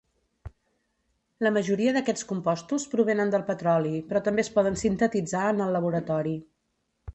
[1.47, 6.37] La majoria d'aquests compostos provenen del petroli però també es poden sintetitzar en el laboratori.